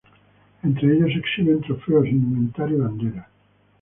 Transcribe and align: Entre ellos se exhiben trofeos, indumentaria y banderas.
Entre 0.63 0.87
ellos 0.93 1.11
se 1.13 1.19
exhiben 1.19 1.61
trofeos, 1.61 2.07
indumentaria 2.07 2.75
y 2.75 2.79
banderas. 2.79 3.27